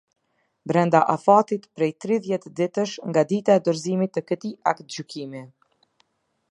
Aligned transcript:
Brenda 0.69 1.01
afatit 1.13 1.67
prej 1.81 1.89
tridhjetë 2.05 2.53
ditesh 2.61 2.95
nga 3.11 3.25
dita 3.33 3.59
e 3.59 3.63
dorezimit 3.69 4.15
te 4.17 4.27
ketij 4.31 4.59
aktgjykimi. 4.73 5.45